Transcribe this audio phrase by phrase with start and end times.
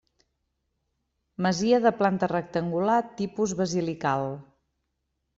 [1.45, 4.25] Masia de planta rectangular, tipus basilical.